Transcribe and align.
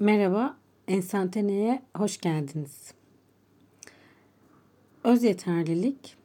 Merhaba, 0.00 0.56
Enstantane'ye 0.88 1.82
hoş 1.96 2.18
geldiniz. 2.18 2.94
Öz 5.04 5.22
yeterlilik 5.22 6.16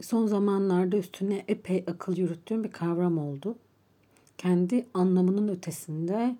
son 0.00 0.26
zamanlarda 0.26 0.96
üstüne 0.96 1.44
epey 1.48 1.84
akıl 1.86 2.16
yürüttüğüm 2.16 2.64
bir 2.64 2.72
kavram 2.72 3.18
oldu. 3.18 3.56
Kendi 4.38 4.86
anlamının 4.94 5.48
ötesinde 5.48 6.36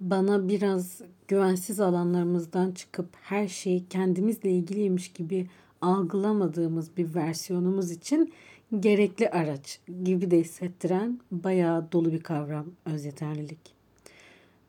bana 0.00 0.48
biraz 0.48 1.00
güvensiz 1.28 1.80
alanlarımızdan 1.80 2.72
çıkıp 2.72 3.08
her 3.22 3.48
şeyi 3.48 3.88
kendimizle 3.88 4.50
ilgiliymiş 4.50 5.12
gibi 5.12 5.46
algılamadığımız 5.80 6.96
bir 6.96 7.14
versiyonumuz 7.14 7.90
için 7.90 8.32
gerekli 8.80 9.30
araç 9.30 9.80
gibi 10.04 10.30
de 10.30 10.40
hissettiren 10.40 11.20
bayağı 11.30 11.92
dolu 11.92 12.12
bir 12.12 12.20
kavram 12.20 12.66
öz 12.86 13.04
yeterlilik 13.04 13.77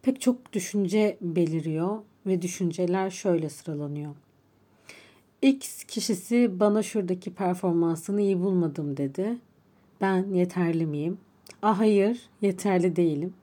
pek 0.02 0.22
çok 0.22 0.54
düşünce 0.54 1.18
beliriyor 1.22 1.98
ve 2.26 2.42
düşünceler 2.42 3.10
şöyle 3.10 3.50
sıralanıyor. 3.50 4.16
X 5.42 5.84
kişisi 5.84 6.60
bana 6.60 6.84
şuradaki 6.84 7.34
performansını 7.34 8.22
iyi 8.22 8.40
bulmadım 8.40 8.98
dedi. 8.98 9.38
Ben 10.02 10.28
yeterli 10.34 10.86
miyim? 10.86 11.18
Ah 11.62 11.80
hayır, 11.80 12.22
yeterli 12.42 12.96
değilim. 12.96 13.34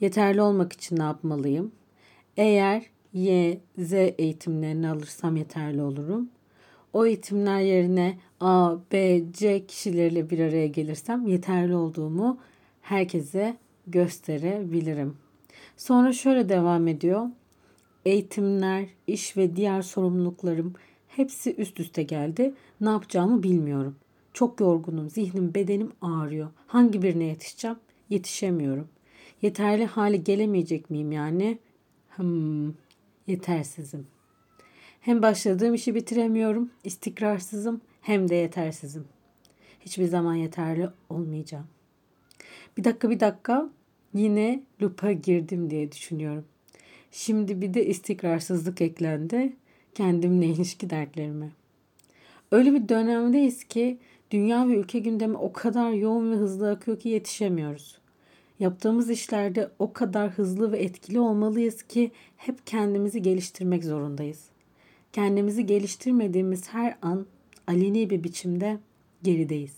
Yeterli 0.00 0.42
olmak 0.42 0.72
için 0.72 0.96
ne 0.96 1.02
yapmalıyım? 1.02 1.72
Eğer 2.36 2.82
Y, 3.12 3.58
Z 3.78 3.92
eğitimlerini 3.92 4.88
alırsam 4.88 5.36
yeterli 5.36 5.82
olurum. 5.82 6.28
O 6.92 7.06
eğitimler 7.06 7.60
yerine 7.60 8.18
A, 8.40 8.76
B, 8.92 9.22
C 9.32 9.66
kişileriyle 9.66 10.30
bir 10.30 10.38
araya 10.38 10.66
gelirsem 10.66 11.26
yeterli 11.26 11.74
olduğumu 11.74 12.38
herkese 12.82 13.56
gösterebilirim. 13.86 15.16
Sonra 15.76 16.12
şöyle 16.12 16.48
devam 16.48 16.88
ediyor. 16.88 17.26
Eğitimler, 18.04 18.88
iş 19.06 19.36
ve 19.36 19.56
diğer 19.56 19.82
sorumluluklarım 19.82 20.74
hepsi 21.08 21.54
üst 21.54 21.80
üste 21.80 22.02
geldi. 22.02 22.54
Ne 22.80 22.88
yapacağımı 22.88 23.42
bilmiyorum. 23.42 23.96
Çok 24.32 24.60
yorgunum, 24.60 25.10
zihnim, 25.10 25.54
bedenim 25.54 25.92
ağrıyor. 26.00 26.50
Hangi 26.66 27.02
birine 27.02 27.24
yetişeceğim? 27.24 27.76
Yetişemiyorum. 28.10 28.88
Yeterli 29.42 29.86
hale 29.86 30.16
gelemeyecek 30.16 30.90
miyim 30.90 31.12
yani? 31.12 31.58
Hmm, 32.16 32.72
yetersizim. 33.26 34.06
Hem 35.00 35.22
başladığım 35.22 35.74
işi 35.74 35.94
bitiremiyorum, 35.94 36.70
istikrarsızım 36.84 37.80
hem 38.00 38.28
de 38.28 38.34
yetersizim. 38.34 39.04
Hiçbir 39.80 40.06
zaman 40.06 40.34
yeterli 40.34 40.88
olmayacağım. 41.10 41.66
Bir 42.76 42.84
dakika 42.84 43.10
bir 43.10 43.20
dakika 43.20 43.70
yine 44.14 44.62
lupa 44.82 45.12
girdim 45.12 45.70
diye 45.70 45.92
düşünüyorum. 45.92 46.44
Şimdi 47.10 47.60
bir 47.60 47.74
de 47.74 47.86
istikrarsızlık 47.86 48.80
eklendi 48.80 49.52
kendimle 49.94 50.46
ilişki 50.46 50.90
dertlerime. 50.90 51.50
Öyle 52.52 52.72
bir 52.74 52.88
dönemdeyiz 52.88 53.64
ki 53.64 53.98
dünya 54.30 54.68
ve 54.68 54.74
ülke 54.74 54.98
gündemi 54.98 55.36
o 55.36 55.52
kadar 55.52 55.90
yoğun 55.90 56.32
ve 56.32 56.36
hızlı 56.36 56.70
akıyor 56.70 56.98
ki 56.98 57.08
yetişemiyoruz. 57.08 57.98
Yaptığımız 58.60 59.10
işlerde 59.10 59.70
o 59.78 59.92
kadar 59.92 60.30
hızlı 60.30 60.72
ve 60.72 60.78
etkili 60.78 61.20
olmalıyız 61.20 61.82
ki 61.82 62.10
hep 62.36 62.66
kendimizi 62.66 63.22
geliştirmek 63.22 63.84
zorundayız. 63.84 64.44
Kendimizi 65.12 65.66
geliştirmediğimiz 65.66 66.68
her 66.68 66.96
an 67.02 67.26
aleni 67.66 68.10
bir 68.10 68.24
biçimde 68.24 68.78
gerideyiz. 69.22 69.74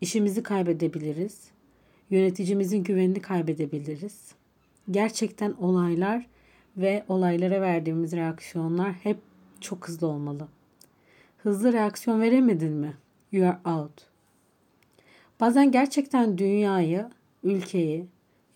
İşimizi 0.00 0.42
kaybedebiliriz 0.42 1.55
yöneticimizin 2.10 2.84
güvenini 2.84 3.20
kaybedebiliriz. 3.20 4.32
Gerçekten 4.90 5.52
olaylar 5.52 6.26
ve 6.76 7.04
olaylara 7.08 7.60
verdiğimiz 7.60 8.12
reaksiyonlar 8.12 8.92
hep 8.92 9.18
çok 9.60 9.88
hızlı 9.88 10.06
olmalı. 10.06 10.48
Hızlı 11.38 11.72
reaksiyon 11.72 12.20
veremedin 12.20 12.72
mi? 12.72 12.94
You 13.32 13.48
are 13.48 13.58
out. 13.64 14.06
Bazen 15.40 15.72
gerçekten 15.72 16.38
dünyayı, 16.38 17.10
ülkeyi, 17.44 18.06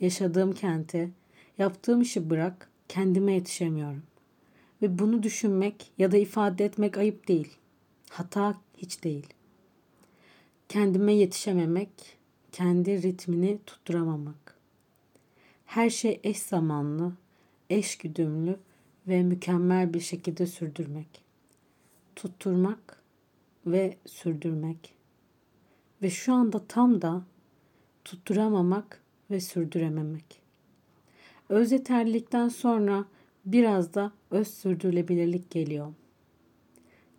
yaşadığım 0.01 0.53
kenti, 0.53 1.11
yaptığım 1.59 2.01
işi 2.01 2.31
bırak, 2.31 2.71
kendime 2.89 3.33
yetişemiyorum. 3.33 4.03
Ve 4.83 4.99
bunu 4.99 5.23
düşünmek 5.23 5.93
ya 5.99 6.13
da 6.13 6.17
ifade 6.17 6.65
etmek 6.65 6.99
ayıp 6.99 7.29
değil. 7.29 7.57
Hata 8.11 8.55
hiç 8.77 9.05
değil. 9.05 9.27
Kendime 10.69 11.13
yetişememek 11.13 11.91
kendi 12.53 13.03
ritmini 13.03 13.59
tutturamamak. 13.67 14.57
Her 15.67 15.91
şey 15.91 16.21
eş 16.25 16.39
zamanlı, 16.39 17.13
eş 17.71 17.99
güdümlü 17.99 18.57
ve 19.09 19.23
mükemmel 19.23 19.95
bir 19.95 20.01
şekilde 20.01 20.47
sürdürmek. 20.47 21.23
Tutturmak 22.17 23.03
ve 23.67 23.97
sürdürmek. 24.07 24.95
Ve 26.03 26.11
şu 26.11 26.33
anda 26.33 26.67
tam 26.67 27.03
da 27.03 27.23
tutturamamak 28.05 29.01
ve 29.31 29.41
sürdürememek. 29.41 30.41
Öz 31.49 31.73
yeterlilikten 31.73 32.49
sonra 32.49 33.05
biraz 33.45 33.95
da 33.95 34.13
öz 34.31 34.49
sürdürülebilirlik 34.49 35.51
geliyor. 35.51 35.93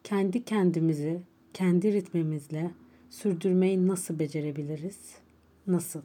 Kendi 0.04 0.46
kendimizi, 0.46 1.22
kendi 1.54 1.94
ritmimizle 1.94 2.72
sürdürmeyi 3.12 3.88
nasıl 3.88 4.20
becerebiliriz? 4.20 5.00
Nasıl? 5.68 6.02